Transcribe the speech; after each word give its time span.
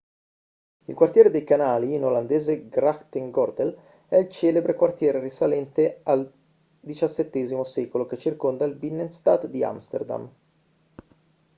il 0.85 0.95
quartiere 0.95 1.29
dei 1.29 1.43
canali 1.43 1.93
in 1.93 2.03
olandese 2.03 2.67
grachtengordel 2.67 3.77
è 4.07 4.17
il 4.17 4.31
celebre 4.31 4.73
quartiere 4.73 5.19
risalente 5.19 5.99
al 6.05 6.27
xvii 6.87 7.63
secolo 7.63 8.07
che 8.07 8.17
circonda 8.17 8.65
il 8.65 8.73
binnenstad 8.73 9.45
di 9.45 9.63
amsterdam 9.63 10.29